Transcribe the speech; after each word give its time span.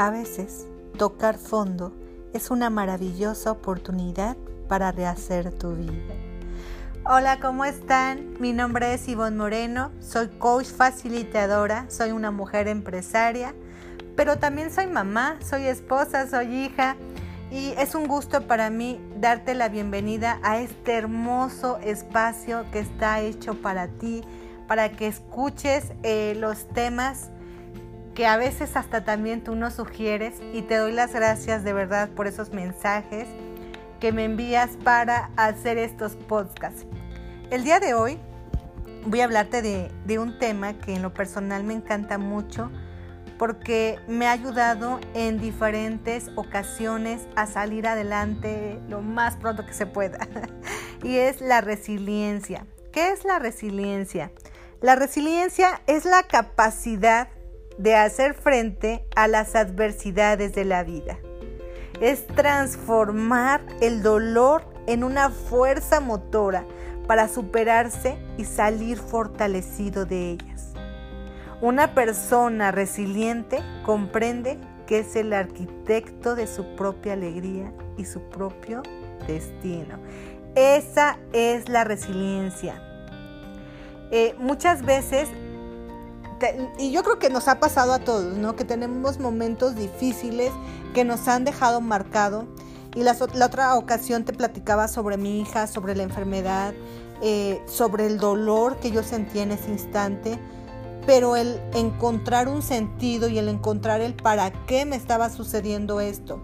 A 0.00 0.08
veces, 0.08 0.66
tocar 0.96 1.36
fondo 1.36 1.92
es 2.32 2.50
una 2.50 2.70
maravillosa 2.70 3.50
oportunidad 3.50 4.34
para 4.66 4.92
rehacer 4.92 5.52
tu 5.52 5.74
vida. 5.74 6.14
Hola, 7.04 7.38
¿cómo 7.38 7.66
están? 7.66 8.32
Mi 8.40 8.54
nombre 8.54 8.94
es 8.94 9.06
Ivonne 9.08 9.36
Moreno, 9.36 9.90
soy 10.00 10.28
coach 10.28 10.68
facilitadora, 10.68 11.84
soy 11.90 12.12
una 12.12 12.30
mujer 12.30 12.66
empresaria, 12.66 13.54
pero 14.16 14.38
también 14.38 14.72
soy 14.72 14.86
mamá, 14.86 15.36
soy 15.46 15.66
esposa, 15.66 16.26
soy 16.26 16.46
hija 16.46 16.96
y 17.50 17.74
es 17.76 17.94
un 17.94 18.08
gusto 18.08 18.46
para 18.46 18.70
mí 18.70 18.98
darte 19.18 19.52
la 19.52 19.68
bienvenida 19.68 20.40
a 20.42 20.60
este 20.60 20.94
hermoso 20.94 21.76
espacio 21.76 22.64
que 22.72 22.78
está 22.78 23.20
hecho 23.20 23.60
para 23.60 23.88
ti, 23.88 24.22
para 24.66 24.92
que 24.92 25.08
escuches 25.08 25.92
eh, 26.02 26.34
los 26.38 26.66
temas 26.68 27.28
que 28.14 28.26
a 28.26 28.36
veces 28.36 28.76
hasta 28.76 29.04
también 29.04 29.42
tú 29.42 29.54
nos 29.54 29.74
sugieres 29.74 30.34
y 30.52 30.62
te 30.62 30.76
doy 30.76 30.92
las 30.92 31.12
gracias 31.12 31.64
de 31.64 31.72
verdad 31.72 32.08
por 32.10 32.26
esos 32.26 32.52
mensajes 32.52 33.28
que 34.00 34.12
me 34.12 34.24
envías 34.24 34.70
para 34.82 35.30
hacer 35.36 35.78
estos 35.78 36.16
podcasts. 36.16 36.86
El 37.50 37.64
día 37.64 37.80
de 37.80 37.94
hoy 37.94 38.18
voy 39.06 39.20
a 39.20 39.24
hablarte 39.24 39.62
de, 39.62 39.90
de 40.06 40.18
un 40.18 40.38
tema 40.38 40.74
que 40.74 40.94
en 40.94 41.02
lo 41.02 41.14
personal 41.14 41.64
me 41.64 41.74
encanta 41.74 42.18
mucho 42.18 42.70
porque 43.38 43.98
me 44.06 44.26
ha 44.26 44.32
ayudado 44.32 45.00
en 45.14 45.40
diferentes 45.40 46.30
ocasiones 46.36 47.22
a 47.36 47.46
salir 47.46 47.86
adelante 47.86 48.78
lo 48.88 49.00
más 49.00 49.36
pronto 49.36 49.64
que 49.64 49.72
se 49.72 49.86
pueda. 49.86 50.28
y 51.02 51.16
es 51.16 51.40
la 51.40 51.62
resiliencia. 51.62 52.66
¿Qué 52.92 53.12
es 53.12 53.24
la 53.24 53.38
resiliencia? 53.38 54.30
La 54.82 54.94
resiliencia 54.94 55.80
es 55.86 56.04
la 56.04 56.22
capacidad 56.24 57.28
de 57.80 57.94
hacer 57.94 58.34
frente 58.34 59.06
a 59.16 59.26
las 59.26 59.56
adversidades 59.56 60.54
de 60.54 60.66
la 60.66 60.84
vida. 60.84 61.18
Es 62.02 62.26
transformar 62.26 63.62
el 63.80 64.02
dolor 64.02 64.64
en 64.86 65.02
una 65.02 65.30
fuerza 65.30 66.00
motora 66.00 66.66
para 67.06 67.26
superarse 67.26 68.18
y 68.36 68.44
salir 68.44 68.98
fortalecido 68.98 70.04
de 70.04 70.32
ellas. 70.32 70.72
Una 71.62 71.94
persona 71.94 72.70
resiliente 72.70 73.62
comprende 73.84 74.58
que 74.86 74.98
es 74.98 75.16
el 75.16 75.32
arquitecto 75.32 76.34
de 76.34 76.46
su 76.46 76.76
propia 76.76 77.14
alegría 77.14 77.72
y 77.96 78.04
su 78.04 78.20
propio 78.28 78.82
destino. 79.26 79.98
Esa 80.54 81.18
es 81.32 81.68
la 81.70 81.84
resiliencia. 81.84 82.82
Eh, 84.10 84.34
muchas 84.38 84.84
veces 84.84 85.28
y 86.78 86.90
yo 86.90 87.02
creo 87.02 87.18
que 87.18 87.30
nos 87.30 87.48
ha 87.48 87.60
pasado 87.60 87.92
a 87.92 87.98
todos, 87.98 88.36
¿no? 88.36 88.56
Que 88.56 88.64
tenemos 88.64 89.18
momentos 89.18 89.74
difíciles 89.74 90.52
que 90.94 91.04
nos 91.04 91.28
han 91.28 91.44
dejado 91.44 91.80
marcado. 91.80 92.46
Y 92.94 93.02
la, 93.02 93.16
otra 93.44 93.76
ocasión 93.76 94.24
te 94.24 94.32
platicaba 94.32 94.88
sobre 94.88 95.16
mi 95.16 95.40
hija, 95.40 95.66
sobre 95.66 95.94
la 95.94 96.02
enfermedad, 96.02 96.74
eh, 97.22 97.62
sobre 97.66 98.06
el 98.06 98.18
dolor 98.18 98.78
que 98.78 98.90
yo 98.90 99.02
sentía 99.02 99.42
en 99.42 99.52
ese 99.52 99.70
instante. 99.70 100.38
Pero 101.06 101.36
el 101.36 101.60
encontrar 101.74 102.48
un 102.48 102.62
sentido 102.62 103.28
y 103.28 103.38
el 103.38 103.48
encontrar 103.48 104.00
el 104.00 104.14
para 104.14 104.50
qué 104.66 104.84
me 104.84 104.96
estaba 104.96 105.30
sucediendo 105.30 106.00
esto. 106.00 106.42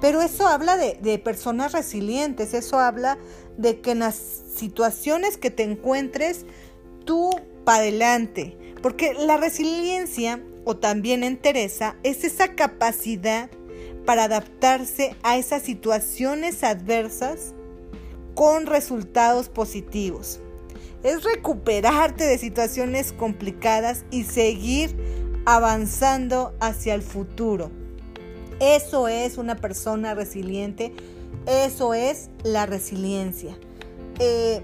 Pero 0.00 0.22
eso 0.22 0.46
habla 0.46 0.76
de, 0.76 0.98
de 1.02 1.18
personas 1.18 1.72
resilientes, 1.72 2.54
eso 2.54 2.78
habla 2.78 3.18
de 3.56 3.80
que 3.80 3.92
en 3.92 4.00
las 4.00 4.14
situaciones 4.14 5.36
que 5.36 5.50
te 5.50 5.64
encuentres, 5.64 6.46
tú 7.04 7.30
para 7.64 7.78
adelante, 7.78 8.56
porque 8.82 9.14
la 9.14 9.36
resiliencia, 9.36 10.42
o 10.64 10.76
también 10.76 11.24
entereza, 11.24 11.96
es 12.02 12.24
esa 12.24 12.54
capacidad 12.54 13.50
para 14.04 14.24
adaptarse 14.24 15.16
a 15.22 15.36
esas 15.36 15.62
situaciones 15.62 16.62
adversas 16.64 17.54
con 18.34 18.66
resultados 18.66 19.48
positivos. 19.48 20.40
Es 21.02 21.24
recuperarte 21.24 22.24
de 22.24 22.38
situaciones 22.38 23.12
complicadas 23.12 24.04
y 24.10 24.24
seguir 24.24 24.96
avanzando 25.44 26.54
hacia 26.60 26.94
el 26.94 27.02
futuro. 27.02 27.70
Eso 28.60 29.08
es 29.08 29.38
una 29.38 29.56
persona 29.56 30.14
resiliente, 30.14 30.92
eso 31.46 31.94
es 31.94 32.30
la 32.42 32.66
resiliencia. 32.66 33.56
Eh, 34.18 34.60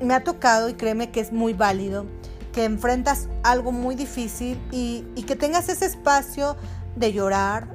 me 0.00 0.14
ha 0.14 0.24
tocado 0.24 0.68
y 0.68 0.74
créeme 0.74 1.10
que 1.10 1.20
es 1.20 1.32
muy 1.32 1.52
válido 1.52 2.06
que 2.52 2.64
enfrentas 2.64 3.28
algo 3.42 3.72
muy 3.72 3.94
difícil 3.94 4.60
y, 4.70 5.02
que 5.26 5.36
tengas 5.36 5.68
ese 5.68 5.86
espacio 5.86 6.56
de 6.96 7.12
llorar 7.12 7.68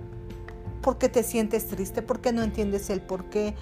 porque 0.81 1.09
te 1.09 1.23
sientes 1.23 1.67
triste, 1.67 2.01
porque 2.01 2.31
no 2.31 2.43
entiendes 2.43 2.89
el 2.89 3.01
por 3.01 3.25
qué. 3.25 3.55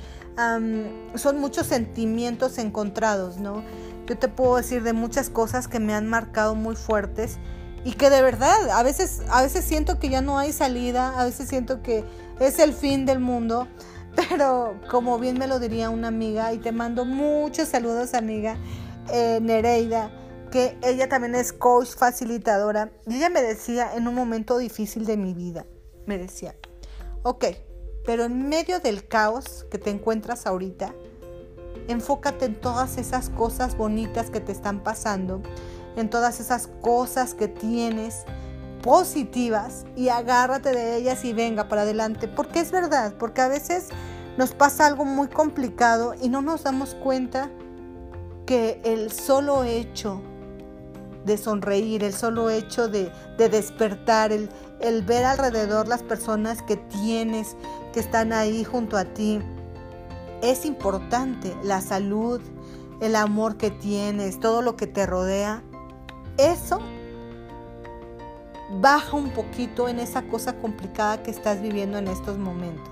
son 1.15 1.39
muchos 1.39 1.67
sentimientos 1.67 2.57
encontrados, 2.57 3.37
¿no? 3.37 3.63
Yo 4.07 4.17
te 4.17 4.27
puedo 4.27 4.57
decir 4.57 4.83
de 4.83 4.93
muchas 4.93 5.29
cosas 5.29 5.67
que 5.67 5.79
me 5.79 5.93
han 5.93 6.07
marcado 6.07 6.55
muy 6.55 6.75
fuertes 6.75 7.37
y 7.85 7.93
que 7.93 8.09
de 8.09 8.21
verdad 8.21 8.69
a 8.71 8.83
veces, 8.83 9.21
a 9.29 9.41
veces 9.41 9.63
siento 9.63 9.99
que 9.99 10.09
ya 10.09 10.21
no 10.21 10.37
hay 10.37 10.51
salida, 10.51 11.19
a 11.19 11.25
veces 11.25 11.47
siento 11.47 11.81
que 11.81 12.03
es 12.39 12.59
el 12.59 12.73
fin 12.73 13.05
del 13.05 13.19
mundo, 13.19 13.67
pero 14.29 14.75
como 14.89 15.19
bien 15.19 15.37
me 15.37 15.47
lo 15.47 15.59
diría 15.59 15.89
una 15.89 16.07
amiga, 16.09 16.53
y 16.53 16.57
te 16.57 16.71
mando 16.71 17.05
muchos 17.05 17.69
saludos 17.69 18.13
amiga, 18.13 18.57
eh, 19.11 19.39
Nereida, 19.41 20.09
que 20.53 20.77
ella 20.83 21.09
también 21.09 21.33
es 21.33 21.51
coach 21.51 21.95
facilitadora, 21.95 22.91
y 23.07 23.15
ella 23.15 23.31
me 23.31 23.41
decía 23.41 23.95
en 23.95 24.07
un 24.07 24.13
momento 24.13 24.59
difícil 24.59 25.03
de 25.03 25.17
mi 25.17 25.33
vida, 25.33 25.65
me 26.05 26.19
decía, 26.19 26.55
ok, 27.23 27.45
pero 28.05 28.25
en 28.25 28.49
medio 28.49 28.79
del 28.79 29.07
caos 29.07 29.65
que 29.71 29.79
te 29.79 29.89
encuentras 29.89 30.45
ahorita, 30.45 30.93
enfócate 31.87 32.45
en 32.45 32.53
todas 32.53 32.99
esas 32.99 33.31
cosas 33.31 33.75
bonitas 33.75 34.29
que 34.29 34.41
te 34.41 34.51
están 34.51 34.83
pasando, 34.83 35.41
en 35.95 36.11
todas 36.11 36.39
esas 36.39 36.67
cosas 36.67 37.33
que 37.33 37.47
tienes 37.47 38.23
positivas 38.83 39.85
y 39.95 40.09
agárrate 40.09 40.69
de 40.69 40.97
ellas 40.97 41.25
y 41.25 41.33
venga 41.33 41.67
para 41.67 41.81
adelante, 41.81 42.27
porque 42.27 42.59
es 42.59 42.69
verdad, 42.69 43.15
porque 43.17 43.41
a 43.41 43.47
veces 43.47 43.87
nos 44.37 44.53
pasa 44.53 44.85
algo 44.85 45.03
muy 45.03 45.29
complicado 45.29 46.13
y 46.21 46.29
no 46.29 46.43
nos 46.43 46.61
damos 46.61 46.93
cuenta 46.93 47.49
que 48.45 48.79
el 48.83 49.11
solo 49.11 49.63
hecho 49.63 50.21
de 51.25 51.37
sonreír, 51.37 52.03
el 52.03 52.13
solo 52.13 52.49
hecho 52.49 52.87
de, 52.87 53.11
despertar, 53.37 54.31
el, 54.31 54.49
el 54.79 55.01
ver 55.03 55.25
alrededor 55.25 55.87
las 55.87 56.03
personas 56.03 56.61
que 56.61 56.77
tienes, 56.77 57.55
que 57.93 57.99
están 57.99 58.33
ahí 58.33 58.63
junto 58.63 58.97
a 58.97 59.05
ti. 59.05 59.39
Es 60.41 60.65
importante 60.65 61.55
la 61.63 61.81
salud, 61.81 62.41
el 63.01 63.15
amor 63.15 63.57
que 63.57 63.71
tienes, 63.71 64.39
todo 64.39 64.61
lo 64.61 64.75
que 64.75 64.87
te 64.87 65.05
rodea. 65.05 65.63
Eso 66.37 66.79
baja 68.81 69.15
un 69.15 69.29
poquito 69.29 69.87
en 69.87 69.99
esa 69.99 70.23
cosa 70.23 70.53
complicada 70.57 71.21
que 71.23 71.31
estás 71.31 71.61
viviendo 71.61 71.97
en 71.97 72.07
estos 72.07 72.37
momentos. 72.37 72.89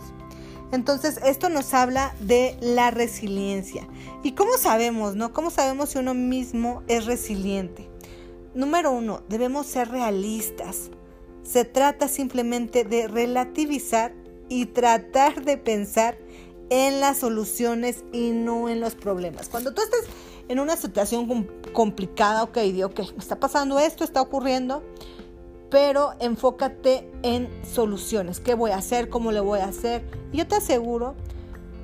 Entonces, 0.71 1.19
esto 1.25 1.49
nos 1.49 1.73
habla 1.73 2.15
de 2.21 2.57
la 2.61 2.91
resiliencia. 2.91 3.87
¿Y 4.23 4.33
cómo 4.33 4.57
sabemos, 4.57 5.15
no? 5.15 5.33
¿Cómo 5.33 5.49
sabemos 5.49 5.89
si 5.89 5.99
uno 5.99 6.13
mismo 6.13 6.83
es 6.87 7.05
resiliente? 7.05 7.90
Número 8.53 8.91
uno, 8.91 9.21
debemos 9.29 9.65
ser 9.65 9.89
realistas. 9.89 10.91
Se 11.43 11.63
trata 11.63 12.09
simplemente 12.09 12.83
de 12.83 13.07
relativizar 13.07 14.13
y 14.49 14.65
tratar 14.65 15.45
de 15.45 15.57
pensar 15.57 16.17
en 16.69 16.99
las 16.99 17.17
soluciones 17.19 18.03
y 18.11 18.31
no 18.31 18.67
en 18.67 18.81
los 18.81 18.95
problemas. 18.95 19.47
Cuando 19.47 19.73
tú 19.73 19.81
estés 19.81 20.05
en 20.49 20.59
una 20.59 20.75
situación 20.75 21.49
complicada, 21.71 22.43
ok, 22.43 22.57
digo, 22.57 22.87
ok, 22.87 22.99
está 23.17 23.39
pasando 23.39 23.79
esto, 23.79 24.03
está 24.03 24.21
ocurriendo, 24.21 24.83
pero 25.69 26.11
enfócate 26.19 27.09
en 27.23 27.49
soluciones. 27.63 28.41
¿Qué 28.41 28.53
voy 28.53 28.71
a 28.71 28.77
hacer? 28.77 29.07
¿Cómo 29.07 29.31
le 29.31 29.39
voy 29.39 29.59
a 29.59 29.65
hacer? 29.65 30.03
Y 30.33 30.39
yo 30.39 30.47
te 30.47 30.55
aseguro 30.55 31.15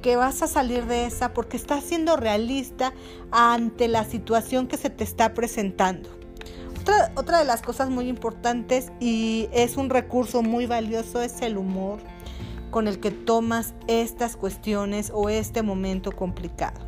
que 0.01 0.17
vas 0.17 0.41
a 0.41 0.47
salir 0.47 0.85
de 0.85 1.05
esa 1.05 1.33
porque 1.33 1.55
estás 1.55 1.85
siendo 1.85 2.17
realista 2.17 2.93
ante 3.31 3.87
la 3.87 4.03
situación 4.03 4.67
que 4.67 4.75
se 4.75 4.89
te 4.89 5.05
está 5.05 5.33
presentando. 5.33 6.16
Otra, 7.15 7.39
de 7.39 7.45
las 7.45 7.61
cosas 7.61 7.89
muy 7.89 8.07
importantes 8.07 8.93
y 9.01 9.49
es 9.51 9.75
un 9.75 9.89
recurso 9.89 10.41
muy 10.41 10.67
valioso 10.67 11.21
es 11.21 11.41
el 11.41 11.57
humor 11.57 11.99
con 12.71 12.87
el 12.87 13.01
que 13.01 13.11
tomas 13.11 13.73
estas 13.87 14.37
cuestiones 14.37 15.11
o 15.13 15.29
este 15.29 15.63
momento 15.63 16.13
complicado. 16.13 16.79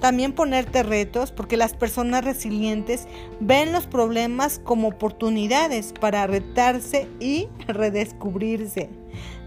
También 0.00 0.34
ponerte 0.34 0.84
retos, 0.84 1.32
porque 1.32 1.56
las 1.56 1.74
personas 1.74 2.24
resilientes 2.24 3.08
ven 3.40 3.72
los 3.72 3.88
problemas 3.88 4.60
como 4.62 4.88
oportunidades 4.88 5.94
para 6.00 6.28
retarse 6.28 7.08
y 7.18 7.48
redescubrirse. 7.66 8.88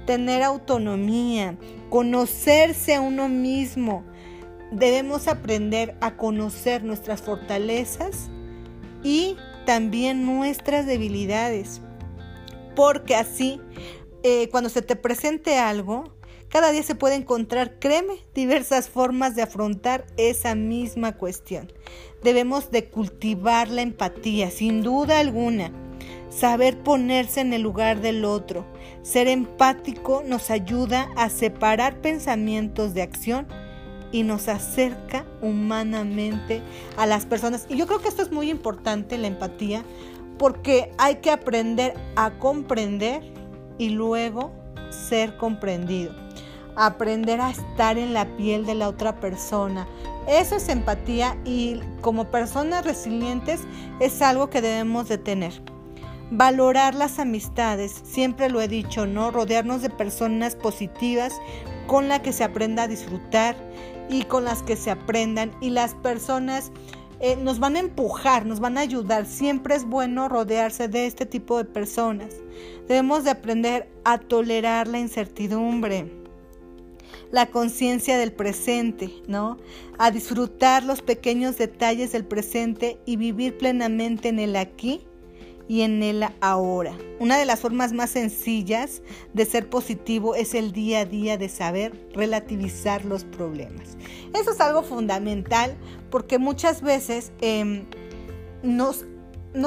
Tener 0.06 0.44
autonomía, 0.44 1.56
conocerse 1.90 2.96
a 2.96 3.02
uno 3.02 3.30
mismo. 3.30 4.04
Debemos 4.72 5.30
aprender 5.30 5.96
a 6.02 6.18
conocer 6.18 6.84
nuestras 6.84 7.22
fortalezas 7.22 8.30
y 9.02 9.38
también 9.66 10.26
nuestras 10.26 10.86
debilidades, 10.86 11.82
porque 12.76 13.16
así 13.16 13.62
eh, 14.24 14.50
cuando 14.50 14.70
se 14.70 14.82
te 14.82 14.96
presente 14.96 15.58
algo, 15.58 16.14
cada 16.54 16.72
día 16.72 16.84
se 16.84 16.96
puede 16.96 17.16
encontrar, 17.16 17.80
créeme, 17.80 18.14
diversas 18.36 18.88
formas 18.88 19.36
de 19.36 19.42
afrontar 19.42 20.06
esa 20.18 20.54
misma 20.54 21.18
cuestión. 21.18 21.74
Debemos 22.24 22.70
de 22.70 22.86
cultivar 22.86 23.70
la 23.70 23.82
empatía, 23.82 24.52
sin 24.52 24.84
duda 24.84 25.20
alguna. 25.20 25.72
Saber 26.30 26.78
ponerse 26.78 27.42
en 27.42 27.54
el 27.54 27.64
lugar 27.64 28.02
del 28.02 28.24
otro. 28.24 28.66
Ser 29.02 29.28
empático 29.28 30.24
nos 30.26 30.52
ayuda 30.52 31.10
a 31.16 31.30
separar 31.30 32.02
pensamientos 32.02 32.94
de 32.94 33.02
acción 33.02 33.48
y 34.14 34.24
nos 34.24 34.48
acerca 34.48 35.26
humanamente 35.42 36.62
a 36.96 37.06
las 37.06 37.26
personas. 37.26 37.66
Y 37.68 37.76
yo 37.76 37.88
creo 37.88 38.00
que 38.00 38.08
esto 38.08 38.22
es 38.22 38.32
muy 38.32 38.50
importante, 38.50 39.18
la 39.18 39.28
empatía, 39.28 39.84
porque 40.38 40.92
hay 40.98 41.18
que 41.18 41.32
aprender 41.32 41.96
a 42.16 42.32
comprender 42.40 43.22
y 43.78 43.90
luego 43.90 44.54
ser 44.90 45.36
comprendido 45.36 46.24
aprender 46.76 47.42
a 47.42 47.52
estar 47.52 47.98
en 47.98 48.14
la 48.14 48.26
piel 48.36 48.66
de 48.66 48.76
la 48.76 48.88
otra 48.88 49.20
persona. 49.20 49.88
Eso 50.28 50.56
es 50.56 50.70
empatía 50.70 51.38
y 51.46 51.82
como 52.02 52.26
personas 52.26 52.86
resilientes 52.86 53.62
es 54.00 54.22
algo 54.22 54.50
que 54.50 54.62
debemos 54.62 55.10
de 55.10 55.18
tener. 55.18 55.54
Valorar 56.32 56.96
las 56.96 57.20
amistades, 57.20 58.02
siempre 58.04 58.50
lo 58.50 58.62
he 58.62 58.68
dicho, 58.68 59.06
¿no? 59.06 59.32
Rodearnos 59.32 59.82
de 59.82 59.90
personas 59.90 60.56
positivas 60.56 61.34
con 61.86 62.08
las 62.08 62.22
que 62.22 62.34
se 62.34 62.44
aprenda 62.44 62.84
a 62.84 62.88
disfrutar 62.88 63.56
y 64.10 64.24
con 64.24 64.46
las 64.46 64.64
que 64.64 64.76
se 64.76 64.90
aprendan 64.90 65.52
y 65.62 65.70
las 65.70 65.94
personas 65.96 66.72
eh, 67.20 67.36
nos 67.36 67.60
van 67.60 67.76
a 67.76 67.80
empujar, 67.80 68.46
nos 68.46 68.60
van 68.60 68.78
a 68.78 68.82
ayudar. 68.82 69.26
Siempre 69.26 69.76
es 69.76 69.86
bueno 69.86 70.28
rodearse 70.28 70.88
de 70.88 71.06
este 71.06 71.26
tipo 71.26 71.58
de 71.58 71.66
personas. 71.66 72.36
Debemos 72.88 73.24
de 73.24 73.32
aprender 73.32 73.90
a 74.04 74.18
tolerar 74.18 74.88
la 74.88 75.00
incertidumbre 75.00 76.24
la 77.32 77.48
conciencia 77.48 78.18
del 78.20 78.32
presente, 78.32 79.12
¿no? 79.28 79.58
A 79.98 80.12
disfrutar 80.12 80.84
los 80.84 81.02
pequeños 81.02 81.58
detalles 81.58 82.12
del 82.12 82.26
presente 82.26 83.00
y 83.08 83.18
vivir 83.18 83.58
plenamente 83.58 84.30
en 84.30 84.38
el 84.38 84.56
aquí 84.56 85.02
y 85.74 85.82
en 85.82 86.04
el 86.04 86.24
ahora. 86.40 86.96
Una 87.20 87.36
de 87.36 87.46
las 87.46 87.60
formas 87.60 87.94
más 87.94 88.12
sencillas 88.12 89.02
de 89.34 89.44
ser 89.44 89.72
positivo 89.72 90.36
es 90.36 90.54
el 90.54 90.72
día 90.72 91.00
a 91.00 91.06
día 91.06 91.36
de 91.36 91.50
saber 91.50 92.10
relativizar 92.14 93.06
los 93.06 93.24
problemas. 93.24 93.98
Eso 94.36 94.52
es 94.52 94.62
algo 94.62 94.84
fundamental 94.84 95.76
porque 96.12 96.38
muchas 96.38 96.84
veces 96.84 97.32
em, 97.42 97.88
no 98.62 98.94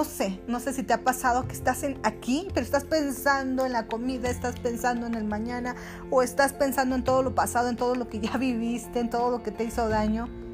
sé, 0.04 0.40
no 0.46 0.60
sé 0.60 0.72
si 0.74 0.84
te 0.84 0.92
ha 0.92 1.02
pasado 1.02 1.48
que 1.48 1.54
estás 1.54 1.82
en 1.82 1.98
aquí, 2.04 2.46
pero 2.54 2.64
estás 2.64 2.84
pensando 2.84 3.66
en 3.66 3.72
la 3.72 3.88
comida, 3.88 4.30
estás 4.30 4.60
pensando 4.60 5.08
en 5.08 5.16
el 5.16 5.24
mañana 5.24 5.74
o 6.12 6.22
estás 6.22 6.52
pensando 6.52 6.94
en 6.94 7.02
todo 7.02 7.24
lo 7.24 7.34
pasado, 7.34 7.68
en 7.68 7.74
todo 7.74 7.96
lo 7.96 8.08
que 8.08 8.20
ya 8.20 8.36
viviste, 8.38 9.00
en 9.00 9.10
todo 9.10 9.32
lo 9.32 9.42
que 9.42 9.50
te 9.50 9.64
hizo 9.64 9.88
daño 9.88 10.45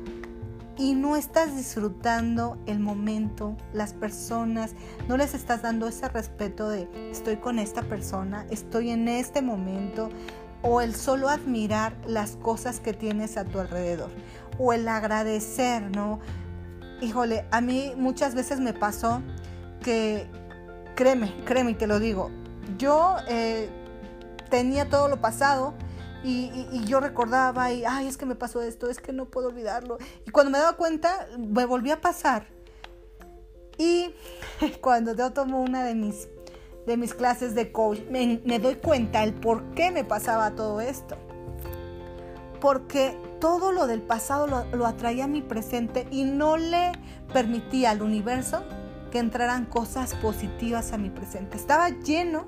y 0.77 0.95
no 0.95 1.17
estás 1.17 1.57
disfrutando 1.57 2.59
el 2.67 2.81
momento, 2.81 3.57
las 3.73 3.93
personas, 3.93 4.75
no 5.09 5.17
les 5.17 5.35
estás 5.35 5.63
dando 5.63 5.87
ese 5.87 6.09
respeto 6.09 6.69
de 6.69 6.89
estoy 7.11 7.37
con 7.37 7.59
esta 7.59 7.83
persona, 7.83 8.47
estoy 8.51 8.91
en 8.91 9.09
este 9.09 9.43
momento 9.43 10.09
o 10.63 10.81
el 10.81 10.95
solo 10.95 11.29
admirar 11.29 11.95
las 12.07 12.37
cosas 12.37 12.81
que 12.81 12.93
tienes 12.93 13.37
a 13.37 13.45
tu 13.45 13.59
alrededor 13.59 14.11
o 14.59 14.73
el 14.73 14.87
agradecer, 14.89 15.83
¿no? 15.95 16.21
híjole, 17.03 17.45
a 17.51 17.61
mí 17.61 17.93
muchas 17.97 18.35
veces 18.35 18.61
me 18.61 18.73
pasó 18.73 19.23
que, 19.83 20.27
créeme, 20.95 21.35
créeme 21.45 21.73
y 21.73 21.75
te 21.75 21.87
lo 21.87 21.99
digo, 21.99 22.31
yo 22.79 23.17
eh, 23.29 23.69
tenía 24.49 24.89
todo 24.89 25.09
lo 25.09 25.21
pasado 25.21 25.75
y, 26.25 26.85
yo 26.87 27.01
recordaba 27.01 27.73
y, 27.73 27.85
ay, 27.85 28.07
es 28.07 28.17
que 28.17 28.27
me 28.27 28.35
pasó 28.35 28.63
esto, 28.63 28.89
es 28.89 29.01
que 29.01 29.13
no 29.13 29.27
puedo 29.27 29.49
olvidarlo. 29.49 29.99
Y 30.27 30.31
cuando 30.31 30.51
me 30.51 30.59
daba 30.59 30.77
cuenta, 30.77 31.29
me 31.39 31.65
volví 31.65 31.91
a 31.91 32.01
pasar. 32.01 32.47
Y 33.79 34.15
cuando 34.81 35.15
yo 35.15 35.33
tomo 35.33 35.61
una 35.61 35.85
de 35.85 35.95
mis, 35.95 36.29
de 36.87 36.97
mis 36.97 37.15
clases 37.15 37.55
de 37.55 37.73
coach, 37.73 38.01
me, 38.11 38.41
me 38.45 38.59
doy 38.59 38.77
cuenta 38.77 39.25
el 39.25 39.35
por 39.35 39.75
qué 39.75 39.91
me 39.91 40.05
pasaba 40.05 40.53
todo 40.53 40.81
esto. 40.81 41.17
Porque 42.61 43.19
todo 43.43 43.73
lo 43.73 43.89
del 43.89 44.03
pasado 44.03 44.47
lo, 44.47 44.87
atraía 44.87 45.25
a 45.25 45.27
mi 45.27 45.43
presente 45.43 46.07
y 46.13 46.23
no 46.23 46.57
le 46.57 46.93
permitía 47.33 47.91
al 47.91 48.01
universo 48.01 48.63
que 49.11 49.19
entraran 49.19 49.65
cosas 49.65 50.15
positivas 50.15 50.93
a 50.93 50.97
mi 50.97 51.11
presente. 51.11 51.57
Estaba 51.57 51.89
lleno 51.89 52.47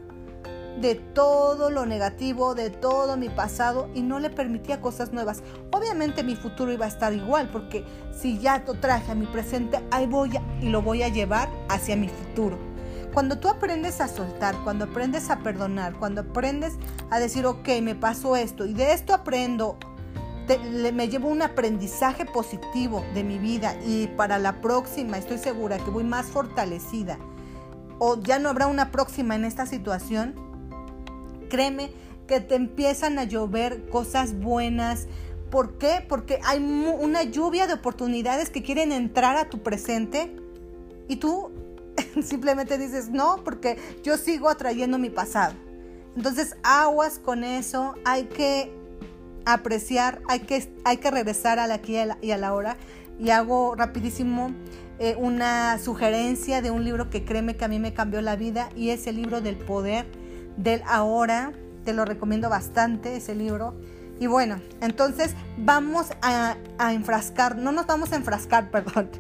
de 0.81 0.97
todo 0.97 1.71
lo 1.71 1.87
negativo, 1.87 2.55
de 2.55 2.71
todo 2.71 3.17
mi 3.17 3.29
pasado 3.29 3.89
y 3.95 4.03
no 4.03 4.19
le 4.19 4.31
permitía 4.31 4.81
cosas 4.81 5.13
nuevas. 5.13 5.43
Obviamente 5.71 6.25
mi 6.25 6.37
futuro 6.37 6.73
iba 6.73 6.85
a 6.85 6.89
estar 6.89 7.13
igual 7.13 7.49
porque 7.51 7.85
si 8.13 8.39
ya 8.39 8.63
lo 8.67 8.75
traje 8.75 9.13
a 9.13 9.15
mi 9.15 9.27
presente, 9.27 9.81
ahí 9.91 10.07
voy 10.07 10.31
y 10.61 10.69
lo 10.69 10.83
voy 10.83 11.03
a 11.03 11.09
llevar 11.09 11.49
hacia 11.69 11.97
mi 11.97 12.09
futuro. 12.09 12.59
Cuando 13.13 13.39
tú 13.39 13.49
aprendes 13.49 14.01
a 14.01 14.09
soltar, 14.09 14.57
cuando 14.65 14.87
aprendes 14.87 15.31
a 15.31 15.39
perdonar, 15.39 15.95
cuando 15.95 16.23
aprendes 16.23 16.75
a 17.11 17.21
decir, 17.21 17.47
ok, 17.47 17.69
me 17.81 17.95
pasó 17.95 18.35
esto 18.35 18.67
y 18.67 18.75
de 18.75 18.93
esto 18.93 19.15
aprendo 19.15 19.79
me 20.93 21.09
llevo 21.09 21.29
un 21.29 21.41
aprendizaje 21.41 22.27
positivo 22.27 23.03
de 23.15 23.25
mi 23.25 23.39
vida 23.39 23.77
y 23.87 24.09
para 24.09 24.39
la 24.39 24.61
próxima 24.61 25.17
estoy 25.17 25.39
segura 25.39 25.79
que 25.79 25.91
voy 25.91 26.05
más 26.05 26.27
fortalecida 26.27 27.19
o 27.99 28.21
ya 28.21 28.39
no 28.39 28.49
habrá 28.49 28.67
una 28.67 28.91
próxima 28.91 29.35
en 29.35 29.45
esta 29.45 29.67
situación, 29.67 30.35
créeme 31.55 31.93
que 32.27 32.41
te 32.41 32.57
empiezan 32.57 33.17
a 33.21 33.25
llover 33.25 33.89
cosas 33.89 34.41
buenas. 34.41 35.07
¿Por 35.53 35.79
qué? 35.79 36.05
Porque 36.09 36.41
hay 36.43 36.59
una 36.59 37.23
lluvia 37.23 37.69
de 37.69 37.75
oportunidades 37.75 38.51
que 38.51 38.65
quieren 38.65 38.91
entrar 38.91 39.37
a 39.37 39.49
tu 39.49 39.63
presente 39.63 40.35
y 41.07 41.17
tú 41.17 41.53
simplemente 42.25 42.77
dices, 42.77 43.09
no, 43.09 43.45
porque 43.45 43.79
yo 44.03 44.17
sigo 44.17 44.49
atrayendo 44.49 44.99
mi 44.99 45.11
pasado. 45.11 45.55
Entonces, 46.17 46.57
aguas 46.65 47.21
con 47.21 47.45
eso, 47.45 47.95
hay 48.05 48.25
que 48.25 48.73
apreciar, 49.45 50.23
hay 50.29 50.41
que, 50.41 50.69
hay 50.83 50.97
que 50.97 51.11
regresar 51.13 51.61
a 51.61 51.69
la 51.69 51.75
aquí 51.75 51.97
y 52.21 52.31
a 52.33 52.37
la 52.37 52.53
hora. 52.53 52.77
Y 53.21 53.31
hago 53.31 53.77
rapidísimo 53.77 54.51
eh, 54.99 55.15
una 55.17 55.79
sugerencia 55.79 56.63
de 56.63 56.73
un 56.73 56.85
libro 56.85 57.11
que 57.11 57.25
créeme 57.25 57.57
que 57.57 57.65
a 57.65 57.69
mí 57.69 57.79
me 57.79 57.95
cambió 57.95 58.21
la 58.23 58.35
vida 58.35 58.71
y 58.75 58.91
es 58.91 59.07
el 59.07 59.15
libro 59.17 59.41
del 59.41 59.57
poder 59.57 60.24
del 60.57 60.83
ahora. 60.87 61.53
Te 61.85 61.93
lo 61.93 62.05
recomiendo 62.05 62.49
bastante 62.49 63.17
ese 63.17 63.35
libro. 63.35 63.75
Y 64.21 64.27
bueno, 64.27 64.61
entonces 64.81 65.35
vamos 65.59 66.07
a, 66.23 66.57
enfrascar, 66.93 67.57
no 67.57 67.73
nos 67.73 67.87
vamos 67.87 68.13
a 68.13 68.17
enfrascar, 68.17 68.71
perdón, 68.71 69.11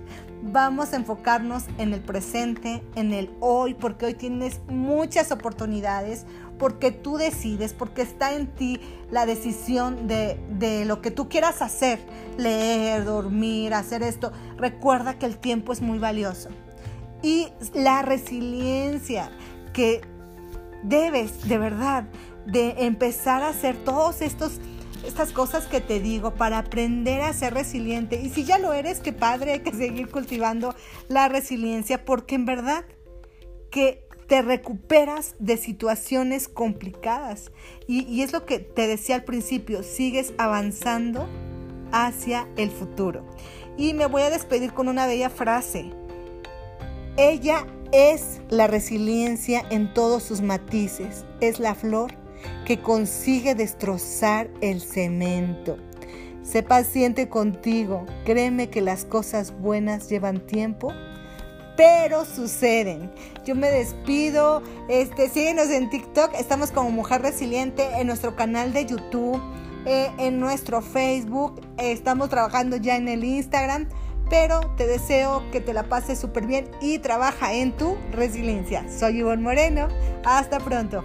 vamos 0.42 0.92
a 0.92 0.96
enfocarnos 0.96 1.64
en 1.78 1.92
el 1.92 2.00
presente, 2.00 2.82
en 2.94 3.12
el 3.12 3.30
hoy, 3.40 3.74
porque 3.74 4.06
hoy 4.06 4.14
tienes 4.14 4.60
muchas 4.68 5.32
oportunidades, 5.32 6.26
porque 6.58 6.92
tú 6.92 7.16
decides, 7.16 7.72
porque 7.72 8.02
está 8.02 8.34
en 8.34 8.46
ti 8.46 8.80
la 9.10 9.26
decisión 9.26 10.06
de, 10.06 10.38
de, 10.50 10.84
lo 10.84 11.02
que 11.02 11.10
tú 11.10 11.28
quieras 11.28 11.60
hacer, 11.60 11.98
leer, 12.38 13.04
dormir, 13.04 13.74
hacer 13.74 14.02
esto. 14.04 14.32
Recuerda 14.56 15.18
que 15.18 15.26
el 15.26 15.38
tiempo 15.38 15.72
es 15.72 15.80
muy 15.80 15.98
valioso. 15.98 16.50
Y 17.20 17.48
la 17.72 18.02
resiliencia 18.02 19.30
que 19.72 20.02
debes 20.84 21.48
de 21.48 21.58
verdad 21.58 22.04
de 22.46 22.74
empezar 22.86 23.42
a 23.42 23.48
hacer 23.48 23.76
todos 23.84 24.22
estos 24.22 24.60
estas 25.06 25.32
cosas 25.32 25.66
que 25.66 25.82
te 25.82 26.00
digo 26.00 26.34
para 26.34 26.58
aprender 26.58 27.20
a 27.20 27.32
ser 27.32 27.52
resiliente. 27.52 28.20
Y 28.22 28.30
si 28.30 28.44
ya 28.44 28.58
lo 28.58 28.72
eres, 28.72 29.00
qué 29.00 29.12
padre, 29.12 29.52
hay 29.52 29.60
que 29.60 29.72
seguir 29.72 30.08
cultivando 30.08 30.74
la 31.08 31.28
resiliencia 31.28 32.04
porque 32.06 32.34
en 32.36 32.46
verdad 32.46 32.86
que 33.70 34.04
te 34.26 34.42
recuperas 34.42 35.34
de 35.38 35.56
situaciones 35.56 36.48
complicadas. 36.48 37.52
Y, 37.86 38.22
es 38.22 38.32
lo 38.32 38.46
que 38.46 38.58
te 38.58 38.86
decía 38.86 39.16
al 39.16 39.24
principio, 39.24 39.82
sigues 39.82 40.32
avanzando 40.38 41.28
hacia 41.92 42.48
el 42.56 42.70
futuro. 42.70 43.24
Y 43.76 43.92
me 43.92 44.06
voy 44.06 44.22
a 44.22 44.30
despedir 44.30 44.72
con 44.72 44.88
una 44.88 45.06
bella 45.06 45.30
frase. 45.30 45.90
Ella 47.16 47.66
es 47.94 48.40
la 48.50 48.66
resiliencia 48.66 49.64
en 49.70 49.94
todos 49.94 50.24
sus 50.24 50.40
matices, 50.40 51.24
es 51.40 51.60
la 51.60 51.76
flor 51.76 52.12
que 52.66 52.82
consigue 52.82 53.54
destrozar 53.54 54.50
el 54.60 54.80
cemento. 54.80 55.78
Sé 56.42 56.64
paciente 56.64 57.28
contigo, 57.28 58.04
créeme 58.24 58.68
que 58.68 58.80
las 58.80 59.04
cosas 59.04 59.56
buenas 59.60 60.10
llevan 60.10 60.44
tiempo, 60.44 60.92
pero 61.76 62.24
suceden. 62.24 63.12
Yo 63.46 63.54
me 63.54 63.70
despido, 63.70 64.62
este, 64.88 65.28
síguenos 65.28 65.70
en 65.70 65.88
TikTok, 65.88 66.34
estamos 66.36 66.72
como 66.72 66.90
Mujer 66.90 67.22
Resiliente, 67.22 67.86
en 68.00 68.08
nuestro 68.08 68.34
canal 68.34 68.72
de 68.72 68.86
YouTube, 68.86 69.40
eh, 69.86 70.10
en 70.18 70.40
nuestro 70.40 70.82
Facebook, 70.82 71.60
estamos 71.78 72.28
trabajando 72.28 72.76
ya 72.76 72.96
en 72.96 73.06
el 73.06 73.22
Instagram, 73.22 73.88
pero 74.28 74.60
te 74.76 74.86
deseo 74.86 75.42
que 75.52 75.60
te 75.60 75.72
la 75.72 75.84
pases 75.84 76.18
súper 76.18 76.46
bien 76.46 76.70
y 76.80 76.98
trabaja 76.98 77.52
en 77.52 77.76
tu 77.76 77.96
resiliencia. 78.12 78.84
Soy 78.90 79.18
Ivonne 79.18 79.42
Moreno, 79.42 79.88
hasta 80.24 80.58
pronto. 80.58 81.04